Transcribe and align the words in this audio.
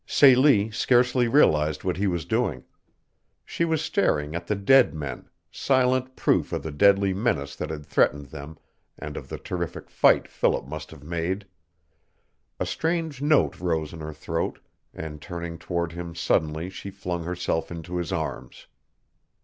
Celie 0.07 0.71
scarcely 0.71 1.27
realized 1.27 1.83
what 1.83 1.97
he 1.97 2.07
was 2.07 2.25
doing. 2.25 2.63
She 3.45 3.65
was 3.65 3.83
staring 3.83 4.33
at 4.33 4.47
the 4.47 4.55
dead 4.55 4.95
men 4.95 5.29
silent 5.51 6.15
proof 6.15 6.51
of 6.51 6.63
the 6.63 6.71
deadly 6.71 7.13
menace 7.13 7.55
that 7.57 7.69
had 7.69 7.85
threatened 7.85 8.29
them 8.31 8.57
and 8.97 9.15
of 9.15 9.29
the 9.29 9.37
terrific 9.37 9.91
fight 9.91 10.27
Philip 10.27 10.65
must 10.65 10.89
have 10.89 11.03
made. 11.03 11.45
A 12.59 12.65
strange 12.65 13.21
note 13.21 13.59
rose 13.59 13.93
in 13.93 13.99
her 13.99 14.11
throat, 14.11 14.57
and 14.91 15.21
turning 15.21 15.59
toward 15.59 15.91
him 15.91 16.15
suddenly 16.15 16.67
she 16.71 16.89
flung 16.89 17.23
herself 17.23 17.69
into 17.69 17.97
his 17.97 18.11
arms. 18.11 18.65